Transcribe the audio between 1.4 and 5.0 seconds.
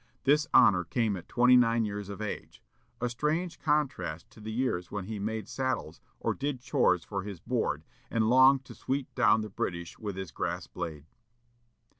nine years of age a strange contrast to the years